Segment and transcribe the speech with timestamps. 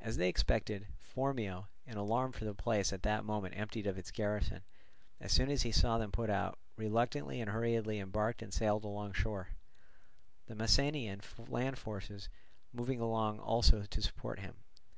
[0.00, 4.10] As they expected, Phormio, in alarm for the place at that moment emptied of its
[4.10, 4.62] garrison,
[5.20, 9.12] as soon as he saw them put out, reluctantly and hurriedly embarked and sailed along
[9.12, 9.48] shore;
[10.46, 12.30] the Messenian land forces
[12.72, 14.54] moving along also to support him.